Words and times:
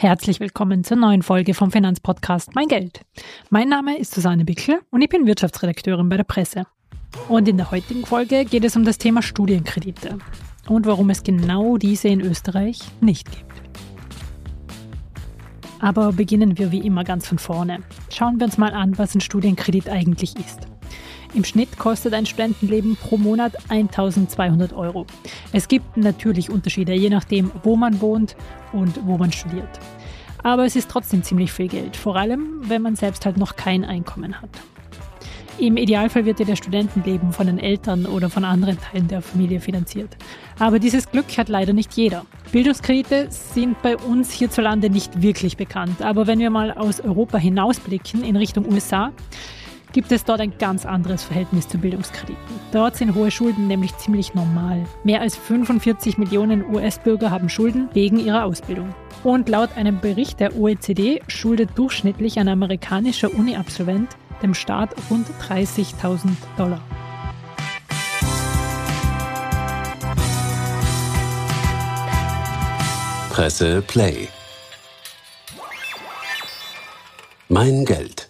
Herzlich 0.00 0.38
willkommen 0.38 0.84
zur 0.84 0.96
neuen 0.96 1.24
Folge 1.24 1.54
vom 1.54 1.72
Finanzpodcast 1.72 2.54
Mein 2.54 2.68
Geld. 2.68 3.00
Mein 3.50 3.68
Name 3.68 3.98
ist 3.98 4.14
Susanne 4.14 4.44
Bickel 4.44 4.78
und 4.90 5.02
ich 5.02 5.08
bin 5.08 5.26
Wirtschaftsredakteurin 5.26 6.08
bei 6.08 6.16
der 6.16 6.22
Presse. 6.22 6.66
Und 7.28 7.48
in 7.48 7.56
der 7.56 7.72
heutigen 7.72 8.06
Folge 8.06 8.44
geht 8.44 8.64
es 8.64 8.76
um 8.76 8.84
das 8.84 8.98
Thema 8.98 9.22
Studienkredite 9.22 10.18
und 10.68 10.86
warum 10.86 11.10
es 11.10 11.24
genau 11.24 11.78
diese 11.78 12.06
in 12.06 12.20
Österreich 12.20 12.78
nicht 13.00 13.28
gibt. 13.28 13.60
Aber 15.80 16.12
beginnen 16.12 16.58
wir 16.58 16.70
wie 16.70 16.86
immer 16.86 17.02
ganz 17.02 17.26
von 17.26 17.40
vorne. 17.40 17.80
Schauen 18.08 18.38
wir 18.38 18.44
uns 18.44 18.56
mal 18.56 18.74
an, 18.74 18.96
was 18.98 19.16
ein 19.16 19.20
Studienkredit 19.20 19.88
eigentlich 19.88 20.36
ist. 20.36 20.67
Im 21.38 21.44
Schnitt 21.44 21.78
kostet 21.78 22.14
ein 22.14 22.26
Studentenleben 22.26 22.96
pro 22.96 23.16
Monat 23.16 23.52
1200 23.68 24.72
Euro. 24.72 25.06
Es 25.52 25.68
gibt 25.68 25.96
natürlich 25.96 26.50
Unterschiede, 26.50 26.92
je 26.94 27.10
nachdem, 27.10 27.52
wo 27.62 27.76
man 27.76 28.00
wohnt 28.00 28.34
und 28.72 29.06
wo 29.06 29.18
man 29.18 29.30
studiert. 29.30 29.68
Aber 30.42 30.64
es 30.64 30.74
ist 30.74 30.90
trotzdem 30.90 31.22
ziemlich 31.22 31.52
viel 31.52 31.68
Geld, 31.68 31.96
vor 31.96 32.16
allem 32.16 32.68
wenn 32.68 32.82
man 32.82 32.96
selbst 32.96 33.24
halt 33.24 33.36
noch 33.36 33.54
kein 33.54 33.84
Einkommen 33.84 34.42
hat. 34.42 34.50
Im 35.60 35.76
Idealfall 35.76 36.24
wird 36.24 36.40
ja 36.40 36.44
der 36.44 36.56
Studentenleben 36.56 37.32
von 37.32 37.46
den 37.46 37.60
Eltern 37.60 38.06
oder 38.06 38.30
von 38.30 38.44
anderen 38.44 38.76
Teilen 38.80 39.06
der 39.06 39.22
Familie 39.22 39.60
finanziert. 39.60 40.16
Aber 40.58 40.80
dieses 40.80 41.08
Glück 41.08 41.38
hat 41.38 41.48
leider 41.48 41.72
nicht 41.72 41.94
jeder. 41.94 42.26
Bildungskredite 42.50 43.28
sind 43.30 43.80
bei 43.82 43.96
uns 43.96 44.32
hierzulande 44.32 44.90
nicht 44.90 45.22
wirklich 45.22 45.56
bekannt. 45.56 46.02
Aber 46.02 46.26
wenn 46.26 46.40
wir 46.40 46.50
mal 46.50 46.72
aus 46.72 47.00
Europa 47.00 47.38
hinausblicken 47.38 48.24
in 48.24 48.34
Richtung 48.34 48.66
USA, 48.68 49.12
gibt 49.92 50.12
es 50.12 50.24
dort 50.24 50.40
ein 50.40 50.56
ganz 50.58 50.86
anderes 50.86 51.24
Verhältnis 51.24 51.68
zu 51.68 51.78
Bildungskrediten. 51.78 52.36
Dort 52.72 52.96
sind 52.96 53.14
hohe 53.14 53.30
Schulden 53.30 53.66
nämlich 53.66 53.96
ziemlich 53.96 54.34
normal. 54.34 54.84
Mehr 55.04 55.20
als 55.20 55.36
45 55.36 56.18
Millionen 56.18 56.64
US-Bürger 56.74 57.30
haben 57.30 57.48
Schulden 57.48 57.88
wegen 57.92 58.18
ihrer 58.18 58.44
Ausbildung. 58.44 58.94
Und 59.24 59.48
laut 59.48 59.76
einem 59.76 60.00
Bericht 60.00 60.40
der 60.40 60.56
OECD 60.56 61.20
schuldet 61.28 61.70
durchschnittlich 61.76 62.38
ein 62.38 62.48
amerikanischer 62.48 63.32
Uni-Absolvent 63.34 64.16
dem 64.42 64.54
Staat 64.54 64.94
rund 65.10 65.26
30.000 65.48 66.28
Dollar. 66.56 66.80
Presse 73.30 73.82
Play. 73.82 74.28
Mein 77.48 77.84
Geld. 77.84 78.27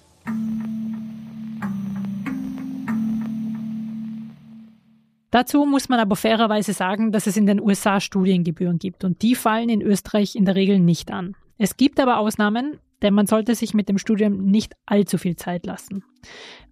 Dazu 5.31 5.67
muss 5.67 5.89
man 5.89 6.01
aber 6.01 6.17
fairerweise 6.17 6.73
sagen, 6.73 7.13
dass 7.13 7.27
es 7.27 7.37
in 7.37 7.47
den 7.47 7.61
USA 7.61 8.01
Studiengebühren 8.01 8.79
gibt 8.79 9.05
und 9.05 9.21
die 9.23 9.35
fallen 9.35 9.69
in 9.69 9.83
Österreich 9.83 10.35
in 10.35 10.47
der 10.47 10.55
Regel 10.55 10.79
nicht 10.79 11.11
an. 11.11 11.37
Es 11.59 11.77
gibt 11.77 12.01
aber 12.01 12.19
Ausnahmen, 12.19 12.79
denn 13.03 13.15
man 13.15 13.27
sollte 13.27 13.55
sich 13.55 13.75
mit 13.75 13.89
dem 13.89 13.99
Studium 13.99 14.47
nicht 14.47 14.75
allzu 14.87 15.19
viel 15.19 15.37
Zeit 15.37 15.67
lassen. 15.67 16.03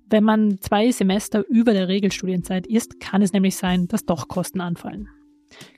Wenn 0.08 0.24
man 0.24 0.58
zwei 0.60 0.90
Semester 0.90 1.44
über 1.48 1.72
der 1.72 1.88
Regelstudienzeit 1.88 2.66
ist, 2.66 3.00
kann 3.00 3.22
es 3.22 3.32
nämlich 3.32 3.56
sein, 3.56 3.88
dass 3.88 4.04
doch 4.04 4.28
Kosten 4.28 4.60
anfallen. 4.60 5.08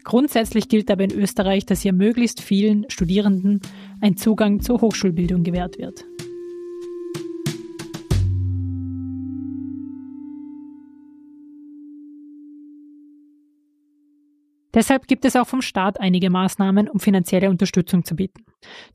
Grundsätzlich 0.05 0.69
gilt 0.69 0.91
aber 0.91 1.05
in 1.05 1.13
Österreich, 1.13 1.67
dass 1.67 1.83
hier 1.83 1.93
möglichst 1.93 2.41
vielen 2.41 2.89
Studierenden 2.91 3.61
ein 4.01 4.17
Zugang 4.17 4.61
zur 4.61 4.81
Hochschulbildung 4.81 5.43
gewährt 5.43 5.79
wird. 5.79 6.05
Deshalb 14.79 15.09
gibt 15.09 15.25
es 15.25 15.35
auch 15.35 15.49
vom 15.49 15.61
Staat 15.61 15.99
einige 15.99 16.31
Maßnahmen, 16.31 16.89
um 16.89 17.01
finanzielle 17.01 17.51
Unterstützung 17.51 18.05
zu 18.05 18.15
bieten. 18.15 18.45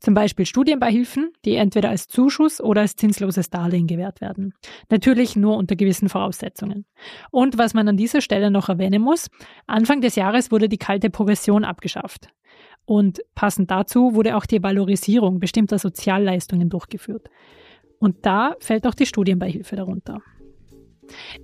Zum 0.00 0.14
Beispiel 0.14 0.46
Studienbeihilfen, 0.46 1.34
die 1.44 1.56
entweder 1.56 1.90
als 1.90 2.08
Zuschuss 2.08 2.58
oder 2.58 2.80
als 2.80 2.96
zinsloses 2.96 3.50
Darlehen 3.50 3.86
gewährt 3.86 4.22
werden. 4.22 4.54
Natürlich 4.88 5.36
nur 5.36 5.58
unter 5.58 5.76
gewissen 5.76 6.08
Voraussetzungen. 6.08 6.86
Und 7.30 7.58
was 7.58 7.74
man 7.74 7.86
an 7.86 7.98
dieser 7.98 8.22
Stelle 8.22 8.50
noch 8.50 8.70
erwähnen 8.70 9.02
muss, 9.02 9.28
Anfang 9.66 10.00
des 10.00 10.16
Jahres 10.16 10.50
wurde 10.50 10.70
die 10.70 10.78
kalte 10.78 11.10
Progression 11.10 11.64
abgeschafft. 11.64 12.28
Und 12.86 13.20
passend 13.34 13.70
dazu 13.70 14.14
wurde 14.14 14.38
auch 14.38 14.46
die 14.46 14.62
Valorisierung 14.62 15.38
bestimmter 15.38 15.78
Sozialleistungen 15.78 16.70
durchgeführt. 16.70 17.28
Und 17.98 18.24
da 18.24 18.56
fällt 18.58 18.86
auch 18.86 18.94
die 18.94 19.04
Studienbeihilfe 19.04 19.76
darunter. 19.76 20.22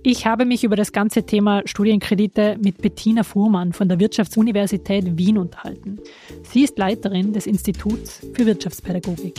Ich 0.03 0.25
habe 0.25 0.45
mich 0.45 0.63
über 0.63 0.75
das 0.75 0.91
ganze 0.91 1.23
Thema 1.23 1.61
Studienkredite 1.65 2.57
mit 2.61 2.81
Bettina 2.81 3.23
Fuhrmann 3.23 3.73
von 3.73 3.89
der 3.89 3.99
Wirtschaftsuniversität 3.99 5.17
Wien 5.17 5.37
unterhalten. 5.37 5.99
Sie 6.43 6.63
ist 6.63 6.77
Leiterin 6.77 7.33
des 7.33 7.47
Instituts 7.47 8.25
für 8.33 8.45
Wirtschaftspädagogik. 8.45 9.35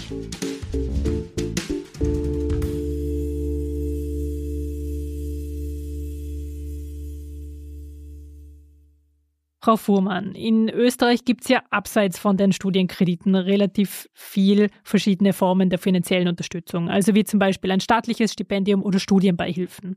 Frau 9.64 9.76
Fuhrmann, 9.76 10.34
in 10.34 10.68
Österreich 10.68 11.24
gibt 11.24 11.42
es 11.42 11.48
ja 11.48 11.62
abseits 11.70 12.18
von 12.18 12.36
den 12.36 12.50
Studienkrediten 12.50 13.36
relativ 13.36 14.08
viel 14.12 14.70
verschiedene 14.82 15.32
Formen 15.32 15.70
der 15.70 15.78
finanziellen 15.78 16.26
Unterstützung, 16.26 16.88
also 16.90 17.14
wie 17.14 17.22
zum 17.22 17.38
Beispiel 17.38 17.70
ein 17.70 17.78
staatliches 17.78 18.32
Stipendium 18.32 18.82
oder 18.82 18.98
Studienbeihilfen. 18.98 19.96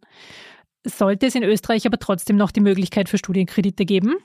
Sollte 0.85 1.25
es 1.25 1.33
in 1.33 1.43
Österreich 1.43 1.87
aber 1.87 1.97
trotzdem 1.97 2.35
noch 2.35 2.51
die 2.51 2.61
Möglichkeit 2.61 3.09
für 3.09 3.17
Studienkredite 3.17 3.85
geben? 3.85 4.17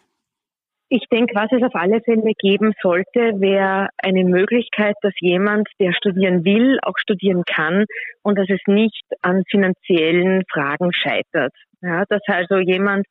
Ich 0.90 1.04
denke, 1.10 1.34
was 1.34 1.50
es 1.52 1.62
auf 1.62 1.74
alle 1.74 2.02
Fälle 2.02 2.32
geben 2.38 2.72
sollte, 2.82 3.40
wäre 3.40 3.88
eine 3.96 4.24
Möglichkeit, 4.24 4.96
dass 5.00 5.14
jemand, 5.20 5.68
der 5.78 5.94
studieren 5.94 6.44
will, 6.44 6.78
auch 6.82 6.98
studieren 6.98 7.44
kann 7.46 7.86
und 8.22 8.36
dass 8.36 8.50
es 8.50 8.60
nicht 8.66 9.04
an 9.22 9.44
finanziellen 9.48 10.42
Fragen 10.52 10.92
scheitert. 10.92 11.54
Ja, 11.80 12.04
dass 12.08 12.20
also 12.26 12.58
jemand, 12.58 13.06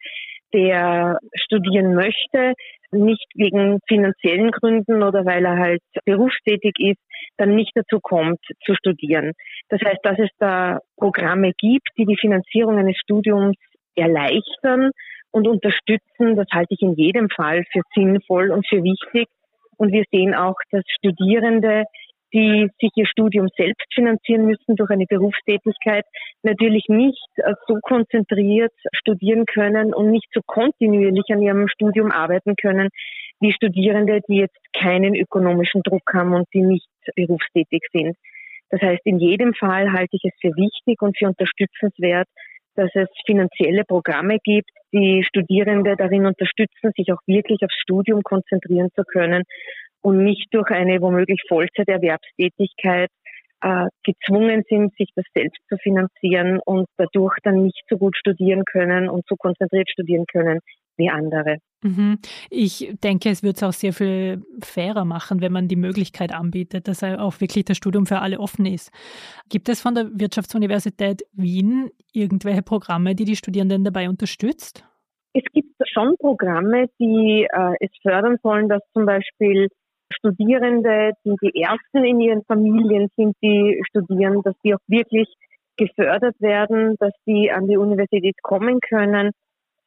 der 0.53 1.17
studieren 1.35 1.93
möchte, 1.93 2.53
nicht 2.91 3.27
wegen 3.35 3.79
finanziellen 3.87 4.51
Gründen 4.51 5.03
oder 5.03 5.25
weil 5.25 5.45
er 5.45 5.57
halt 5.57 5.81
berufstätig 6.05 6.73
ist, 6.79 6.99
dann 7.37 7.55
nicht 7.55 7.71
dazu 7.75 7.99
kommt 8.01 8.39
zu 8.65 8.73
studieren. 8.75 9.33
Das 9.69 9.79
heißt, 9.81 9.99
dass 10.03 10.17
es 10.19 10.29
da 10.39 10.79
Programme 10.97 11.51
gibt, 11.57 11.87
die 11.97 12.05
die 12.05 12.17
Finanzierung 12.17 12.77
eines 12.77 12.97
Studiums 12.97 13.55
erleichtern 13.95 14.91
und 15.31 15.47
unterstützen, 15.47 16.35
das 16.35 16.47
halte 16.51 16.73
ich 16.73 16.81
in 16.81 16.95
jedem 16.95 17.29
Fall 17.29 17.63
für 17.71 17.81
sinnvoll 17.93 18.51
und 18.51 18.67
für 18.67 18.83
wichtig. 18.83 19.27
Und 19.77 19.93
wir 19.93 20.03
sehen 20.11 20.33
auch, 20.33 20.55
dass 20.71 20.83
Studierende 20.97 21.83
die 22.33 22.69
sich 22.79 22.91
ihr 22.95 23.07
Studium 23.07 23.47
selbst 23.57 23.87
finanzieren 23.93 24.45
müssen 24.45 24.75
durch 24.75 24.89
eine 24.91 25.05
Berufstätigkeit, 25.05 26.05
natürlich 26.43 26.85
nicht 26.87 27.27
äh, 27.37 27.53
so 27.67 27.79
konzentriert 27.81 28.71
studieren 28.93 29.45
können 29.45 29.93
und 29.93 30.11
nicht 30.11 30.27
so 30.33 30.41
kontinuierlich 30.45 31.25
an 31.29 31.41
ihrem 31.41 31.67
Studium 31.67 32.11
arbeiten 32.11 32.55
können, 32.55 32.89
wie 33.39 33.53
Studierende, 33.53 34.21
die 34.27 34.37
jetzt 34.37 34.57
keinen 34.73 35.15
ökonomischen 35.15 35.81
Druck 35.83 36.03
haben 36.13 36.33
und 36.33 36.47
die 36.53 36.61
nicht 36.61 36.87
berufstätig 37.15 37.81
sind. 37.91 38.15
Das 38.69 38.81
heißt, 38.81 39.01
in 39.05 39.17
jedem 39.19 39.53
Fall 39.53 39.91
halte 39.91 40.15
ich 40.15 40.23
es 40.25 40.33
für 40.39 40.55
wichtig 40.55 41.01
und 41.01 41.17
für 41.17 41.27
unterstützenswert, 41.27 42.27
dass 42.75 42.91
es 42.93 43.07
finanzielle 43.25 43.83
Programme 43.83 44.37
gibt, 44.43 44.69
die 44.93 45.23
Studierende 45.23 45.95
darin 45.97 46.25
unterstützen, 46.25 46.91
sich 46.95 47.11
auch 47.11 47.19
wirklich 47.25 47.59
aufs 47.63 47.75
Studium 47.81 48.21
konzentrieren 48.21 48.89
zu 48.95 49.03
können 49.03 49.43
und 50.01 50.23
nicht 50.23 50.47
durch 50.51 50.69
eine 50.71 51.01
womöglich 51.01 51.41
Vollzeiterwerbstätigkeit 51.47 53.09
äh, 53.61 53.87
gezwungen 54.03 54.63
sind, 54.69 54.95
sich 54.97 55.09
das 55.15 55.25
selbst 55.35 55.59
zu 55.67 55.77
finanzieren 55.77 56.59
und 56.65 56.87
dadurch 56.97 57.35
dann 57.43 57.63
nicht 57.63 57.83
so 57.89 57.97
gut 57.97 58.15
studieren 58.15 58.63
können 58.65 59.09
und 59.09 59.25
so 59.27 59.35
konzentriert 59.35 59.89
studieren 59.89 60.25
können 60.31 60.59
wie 60.97 61.09
andere. 61.09 61.57
Mhm. 61.81 62.19
Ich 62.49 62.93
denke, 63.03 63.29
es 63.29 63.41
wird 63.41 63.55
es 63.55 63.63
auch 63.63 63.73
sehr 63.73 63.93
viel 63.93 64.43
fairer 64.61 65.05
machen, 65.05 65.41
wenn 65.41 65.51
man 65.51 65.67
die 65.67 65.77
Möglichkeit 65.77 66.33
anbietet, 66.33 66.87
dass 66.87 67.03
auch 67.03 67.39
wirklich 67.39 67.65
das 67.65 67.77
Studium 67.77 68.05
für 68.05 68.19
alle 68.19 68.39
offen 68.39 68.65
ist. 68.65 68.91
Gibt 69.49 69.69
es 69.69 69.81
von 69.81 69.95
der 69.95 70.09
Wirtschaftsuniversität 70.13 71.23
Wien 71.33 71.89
irgendwelche 72.13 72.61
Programme, 72.61 73.15
die 73.15 73.25
die 73.25 73.37
Studierenden 73.37 73.83
dabei 73.83 74.09
unterstützt? 74.09 74.85
Es 75.33 75.43
gibt 75.53 75.69
schon 75.93 76.15
Programme, 76.19 76.87
die 76.99 77.47
äh, 77.49 77.73
es 77.79 77.91
fördern 78.01 78.37
sollen, 78.43 78.67
dass 78.67 78.81
zum 78.93 79.05
Beispiel 79.05 79.69
Studierende, 80.11 81.11
die 81.23 81.35
die 81.41 81.61
Ersten 81.61 82.03
in 82.03 82.19
ihren 82.19 82.43
Familien 82.43 83.09
sind, 83.15 83.35
die 83.41 83.81
studieren, 83.87 84.41
dass 84.43 84.55
die 84.63 84.73
auch 84.73 84.79
wirklich 84.87 85.27
gefördert 85.77 86.35
werden, 86.39 86.95
dass 86.99 87.13
die 87.25 87.51
an 87.51 87.67
die 87.67 87.77
Universität 87.77 88.35
kommen 88.41 88.79
können. 88.81 89.31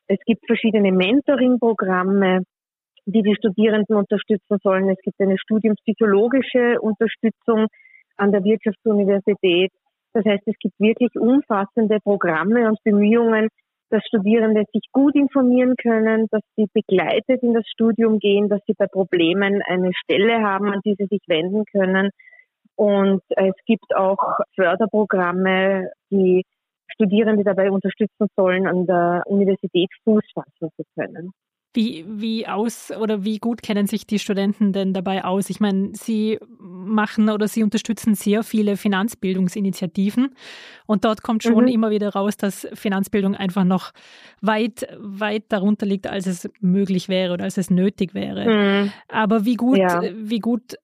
Es 0.07 0.19
gibt 0.25 0.47
verschiedene 0.47 0.93
Mentoring-Programme, 0.93 2.43
die 3.07 3.23
die 3.23 3.35
Studierenden 3.35 3.97
unterstützen 3.97 4.59
sollen. 4.63 4.89
Es 4.89 5.01
gibt 5.03 5.21
eine 5.21 5.39
studiumpsychologische 5.39 6.81
Unterstützung 6.81 7.67
an 8.17 8.33
der 8.33 8.45
Wirtschaftsuniversität. 8.45 9.71
Das 10.13 10.25
heißt, 10.25 10.43
es 10.47 10.59
gibt 10.59 10.79
wirklich 10.79 11.11
umfassende 11.17 11.99
Programme 12.03 12.69
und 12.69 12.79
Bemühungen, 12.85 13.49
dass 13.93 14.03
Studierende 14.07 14.65
sich 14.73 14.85
gut 14.91 15.15
informieren 15.15 15.75
können, 15.77 16.27
dass 16.31 16.41
sie 16.57 16.67
begleitet 16.73 17.43
in 17.43 17.53
das 17.53 17.65
Studium 17.69 18.19
gehen, 18.19 18.49
dass 18.49 18.61
sie 18.67 18.73
bei 18.73 18.87
Problemen 18.87 19.61
eine 19.67 19.93
Stelle 19.93 20.43
haben, 20.43 20.73
an 20.73 20.81
die 20.85 20.95
sie 20.99 21.07
sich 21.07 21.21
wenden 21.27 21.65
können. 21.71 22.11
Und 22.75 23.21
es 23.29 23.55
gibt 23.67 23.95
auch 23.95 24.39
Förderprogramme, 24.55 25.91
die 26.11 26.43
Studierende 26.95 27.45
dabei 27.45 27.71
unterstützen 27.71 28.29
sollen, 28.35 28.67
an 28.67 28.87
der 28.87 29.25
Universität 29.27 29.91
Fuß 30.05 30.25
fassen 30.35 30.71
zu 30.75 30.83
können. 30.97 31.33
Wie, 31.75 32.05
wie 32.07 32.47
aus 32.47 32.91
oder 32.91 33.25
wie 33.25 33.39
gut 33.39 33.63
kennen 33.63 33.87
sich 33.87 34.07
die 34.07 34.19
Studenten 34.19 34.73
denn 34.73 34.93
dabei 34.93 35.25
aus? 35.25 35.49
Ich 35.49 35.61
meine, 35.61 35.91
sie 35.95 36.39
machen 36.85 37.31
oder 37.31 37.49
sie 37.49 37.63
unterstützen 37.63 38.15
sehr 38.15 38.43
viele 38.43 38.77
Finanzbildungsinitiativen 38.77 40.35
und 40.87 41.05
dort 41.05 41.23
kommt 41.23 41.43
schon 41.43 41.65
mhm. 41.65 41.71
immer 41.71 41.91
wieder 41.91 42.11
raus, 42.11 42.37
dass 42.37 42.69
Finanzbildung 42.75 43.35
einfach 43.35 43.65
noch 43.65 43.93
weit, 44.41 44.87
weit 44.99 45.45
darunter 45.49 45.87
liegt, 45.87 46.07
als 46.07 46.27
es 46.27 46.51
möglich 46.61 47.09
wäre 47.09 47.35
oder 47.35 47.45
als 47.45 47.59
es 47.59 47.71
nötig 47.71 48.15
wäre. 48.15 48.47
Mhm. 48.47 48.93
Aber 49.09 49.45
wie 49.45 49.55
gut, 49.55 49.79
ja. 49.79 50.03
wie 50.15 50.41
gut 50.41 50.75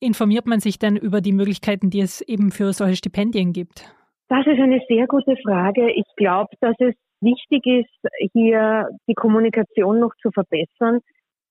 informiert 0.00 0.46
man 0.46 0.60
sich 0.60 0.78
denn 0.78 0.96
über 0.96 1.20
die 1.20 1.32
Möglichkeiten, 1.32 1.90
die 1.90 2.00
es 2.00 2.20
eben 2.20 2.50
für 2.50 2.72
solche 2.72 2.96
Stipendien 2.96 3.52
gibt? 3.52 3.90
Das 4.28 4.46
ist 4.46 4.58
eine 4.58 4.80
sehr 4.88 5.06
gute 5.06 5.36
Frage. 5.44 5.90
Ich 5.92 6.06
glaube, 6.16 6.50
dass 6.60 6.74
es 6.80 6.94
wichtig 7.20 7.64
ist, 7.66 8.30
hier 8.32 8.88
die 9.08 9.14
Kommunikation 9.14 10.00
noch 10.00 10.14
zu 10.20 10.30
verbessern, 10.30 11.00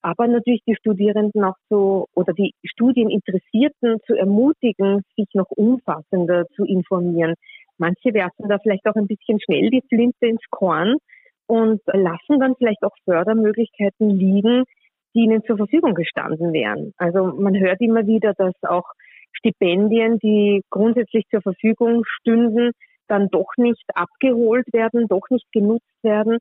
aber 0.05 0.27
natürlich 0.27 0.61
die 0.67 0.75
Studierenden 0.75 1.43
auch 1.43 1.57
so 1.67 2.05
oder 2.13 2.31
die 2.33 2.53
Studieninteressierten 2.63 3.97
zu 4.05 4.13
ermutigen, 4.13 5.01
sich 5.17 5.25
noch 5.33 5.49
umfassender 5.49 6.45
zu 6.55 6.63
informieren. 6.63 7.33
Manche 7.79 8.13
werfen 8.13 8.47
da 8.47 8.59
vielleicht 8.59 8.85
auch 8.85 8.93
ein 8.93 9.07
bisschen 9.07 9.39
schnell 9.43 9.71
die 9.71 9.81
Flinte 9.89 10.27
ins 10.27 10.43
Korn 10.51 10.97
und 11.47 11.81
lassen 11.87 12.39
dann 12.39 12.53
vielleicht 12.55 12.83
auch 12.83 12.93
Fördermöglichkeiten 13.03 14.11
liegen, 14.11 14.65
die 15.15 15.21
ihnen 15.21 15.43
zur 15.43 15.57
Verfügung 15.57 15.95
gestanden 15.95 16.53
wären. 16.53 16.93
Also 16.97 17.33
man 17.39 17.57
hört 17.59 17.81
immer 17.81 18.05
wieder, 18.05 18.33
dass 18.37 18.53
auch 18.61 18.85
Stipendien, 19.33 20.19
die 20.19 20.61
grundsätzlich 20.69 21.23
zur 21.31 21.41
Verfügung 21.41 22.03
stünden, 22.05 22.73
dann 23.07 23.29
doch 23.29 23.49
nicht 23.57 23.85
abgeholt 23.95 24.71
werden, 24.71 25.07
doch 25.07 25.27
nicht 25.31 25.51
genutzt 25.51 26.03
werden. 26.03 26.37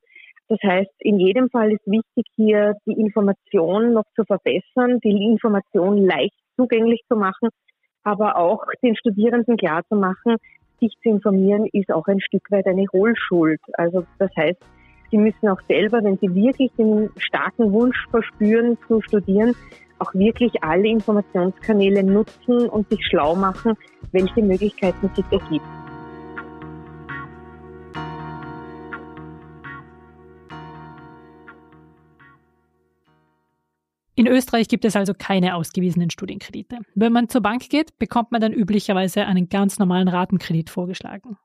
Das 0.47 0.59
heißt, 0.63 0.91
in 0.99 1.19
jedem 1.19 1.49
Fall 1.49 1.71
ist 1.71 1.85
wichtig, 1.85 2.25
hier 2.35 2.75
die 2.85 2.99
Information 2.99 3.93
noch 3.93 4.05
zu 4.15 4.23
verbessern, 4.25 4.99
die 5.03 5.25
Information 5.31 5.97
leicht 5.97 6.35
zugänglich 6.55 7.01
zu 7.07 7.15
machen, 7.15 7.49
aber 8.03 8.37
auch 8.37 8.63
den 8.83 8.95
Studierenden 8.95 9.57
klar 9.57 9.81
zu 9.89 9.95
machen, 9.95 10.37
sich 10.79 10.93
zu 11.01 11.09
informieren 11.09 11.67
ist 11.71 11.91
auch 11.91 12.05
ein 12.07 12.21
Stück 12.21 12.51
weit 12.51 12.67
eine 12.67 12.85
Hohlschuld. 12.93 13.61
Also 13.73 14.05
das 14.19 14.29
heißt, 14.37 14.59
sie 15.09 15.17
müssen 15.17 15.47
auch 15.47 15.61
selber, 15.67 16.03
wenn 16.03 16.17
sie 16.17 16.33
wirklich 16.35 16.71
den 16.77 17.09
starken 17.17 17.71
Wunsch 17.71 18.05
verspüren 18.11 18.77
zu 18.87 19.01
studieren, 19.01 19.55
auch 19.99 20.13
wirklich 20.13 20.51
alle 20.61 20.87
Informationskanäle 20.87 22.03
nutzen 22.03 22.69
und 22.69 22.89
sich 22.89 23.03
schlau 23.05 23.35
machen, 23.35 23.73
welche 24.11 24.41
Möglichkeiten 24.41 25.09
sich 25.15 25.25
ergibt. 25.31 25.84
In 34.25 34.31
Österreich 34.31 34.67
gibt 34.67 34.85
es 34.85 34.95
also 34.95 35.13
keine 35.13 35.53
ausgewiesenen 35.53 36.09
Studienkredite. 36.09 36.79
Wenn 36.95 37.13
man 37.13 37.29
zur 37.29 37.41
Bank 37.41 37.69
geht, 37.69 37.99
bekommt 37.99 38.31
man 38.31 38.41
dann 38.41 38.53
üblicherweise 38.53 39.23
einen 39.27 39.49
ganz 39.49 39.77
normalen 39.77 40.07
Ratenkredit 40.07 40.71
vorgeschlagen. 40.71 41.37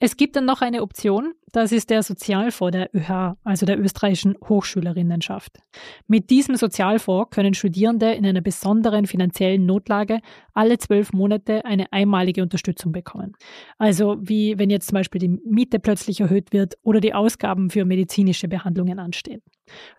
Es 0.00 0.16
gibt 0.16 0.36
dann 0.36 0.44
noch 0.44 0.60
eine 0.60 0.82
Option, 0.82 1.34
das 1.52 1.70
ist 1.70 1.88
der 1.88 2.02
Sozialfonds 2.02 2.72
der 2.72 2.94
ÖH, 2.94 3.36
also 3.44 3.64
der 3.64 3.78
österreichischen 3.78 4.34
Hochschülerinnenschaft. 4.48 5.60
Mit 6.08 6.30
diesem 6.30 6.56
Sozialfonds 6.56 7.30
können 7.30 7.54
Studierende 7.54 8.12
in 8.12 8.26
einer 8.26 8.40
besonderen 8.40 9.06
finanziellen 9.06 9.64
Notlage 9.64 10.18
alle 10.52 10.78
zwölf 10.78 11.12
Monate 11.12 11.64
eine 11.64 11.92
einmalige 11.92 12.42
Unterstützung 12.42 12.90
bekommen. 12.90 13.34
Also 13.78 14.16
wie 14.20 14.58
wenn 14.58 14.68
jetzt 14.68 14.88
zum 14.88 14.96
Beispiel 14.96 15.20
die 15.20 15.28
Miete 15.28 15.78
plötzlich 15.78 16.20
erhöht 16.20 16.52
wird 16.52 16.74
oder 16.82 17.00
die 17.00 17.14
Ausgaben 17.14 17.70
für 17.70 17.84
medizinische 17.84 18.48
Behandlungen 18.48 18.98
anstehen. 18.98 19.42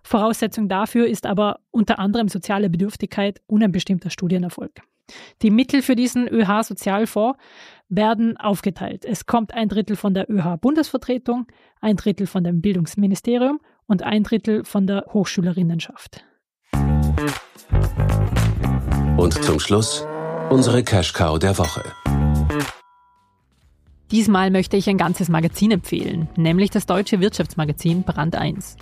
Voraussetzung 0.03 0.68
dafür 0.68 1.07
ist 1.07 1.25
aber 1.25 1.62
unter 1.71 2.00
anderem 2.00 2.27
soziale 2.27 2.69
Bedürftigkeit 2.69 3.42
und 3.47 3.63
ein 3.63 3.71
bestimmter 3.71 4.09
Studienerfolg. 4.09 4.81
Die 5.42 5.52
Mittel 5.52 5.81
für 5.81 5.96
diesen 5.96 6.28
ÖH-Sozialfonds 6.28 7.38
werden 7.90 8.38
aufgeteilt. 8.38 9.06
Es 9.06 9.25
kommt 9.25 9.54
ein 9.54 9.69
Drittel 9.69 9.96
von 9.96 10.13
der 10.13 10.30
ÖH-Bundesvertretung, 10.30 11.48
ein 11.81 11.96
Drittel 11.96 12.28
von 12.28 12.44
dem 12.44 12.62
Bildungsministerium 12.62 13.60
und 13.88 14.04
ein 14.04 14.24
Drittel 14.24 14.66
von 14.66 14.88
der 14.88 15.06
Hochschülerinnenschaft. 15.13 16.25
Und 19.18 19.34
zum 19.44 19.60
Schluss 19.60 20.06
unsere 20.50 20.84
Cash-Cow 20.84 21.40
der 21.40 21.57
Woche. 21.57 21.84
Diesmal 24.16 24.50
möchte 24.50 24.78
ich 24.78 24.88
ein 24.88 24.98
ganzes 24.98 25.28
Magazin 25.28 25.72
empfehlen, 25.72 26.30
nämlich 26.38 26.70
das 26.70 26.86
deutsche 26.86 27.20
Wirtschaftsmagazin 27.20 28.04
Brand 28.04 28.38
1. 28.38 28.78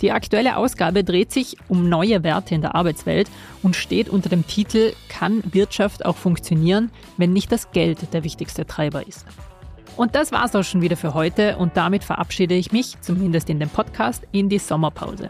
Die 0.00 0.10
aktuelle 0.10 0.56
Ausgabe 0.56 1.04
dreht 1.04 1.30
sich 1.30 1.56
um 1.68 1.88
neue 1.88 2.24
Werte 2.24 2.56
in 2.56 2.62
der 2.62 2.74
Arbeitswelt 2.74 3.30
und 3.62 3.76
steht 3.76 4.08
unter 4.08 4.28
dem 4.28 4.44
Titel 4.44 4.92
Kann 5.08 5.44
Wirtschaft 5.52 6.04
auch 6.04 6.16
funktionieren, 6.16 6.90
wenn 7.16 7.32
nicht 7.32 7.52
das 7.52 7.70
Geld 7.70 8.12
der 8.12 8.24
wichtigste 8.24 8.66
Treiber 8.66 9.06
ist? 9.06 9.24
Und 9.96 10.16
das 10.16 10.32
war's 10.32 10.56
auch 10.56 10.64
schon 10.64 10.80
wieder 10.80 10.96
für 10.96 11.14
heute 11.14 11.58
und 11.58 11.76
damit 11.76 12.02
verabschiede 12.02 12.54
ich 12.56 12.72
mich, 12.72 13.00
zumindest 13.00 13.50
in 13.50 13.60
dem 13.60 13.68
Podcast, 13.68 14.26
in 14.32 14.48
die 14.48 14.58
Sommerpause. 14.58 15.28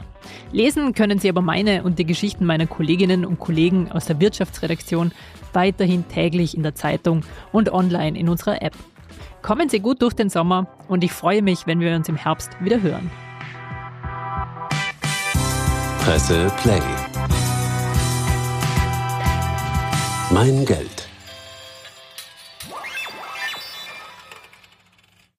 Lesen 0.52 0.94
können 0.94 1.18
Sie 1.18 1.28
aber 1.28 1.42
meine 1.42 1.82
und 1.82 1.98
die 1.98 2.06
Geschichten 2.06 2.46
meiner 2.46 2.66
Kolleginnen 2.66 3.26
und 3.26 3.38
Kollegen 3.38 3.92
aus 3.92 4.06
der 4.06 4.18
Wirtschaftsredaktion 4.18 5.12
weiterhin 5.52 6.08
täglich 6.08 6.56
in 6.56 6.62
der 6.62 6.74
Zeitung 6.74 7.22
und 7.52 7.70
online 7.70 8.18
in 8.18 8.30
unserer 8.30 8.62
App. 8.62 8.74
Kommen 9.42 9.68
Sie 9.68 9.80
gut 9.80 10.02
durch 10.02 10.14
den 10.14 10.28
Sommer 10.28 10.66
und 10.88 11.02
ich 11.04 11.12
freue 11.12 11.42
mich, 11.42 11.66
wenn 11.66 11.80
wir 11.80 11.94
uns 11.96 12.08
im 12.08 12.16
Herbst 12.16 12.50
wieder 12.60 12.80
hören. 12.80 13.10
Presse 16.04 16.50
Play. 16.62 16.82
Mein 20.30 20.64
Geld. 20.64 20.91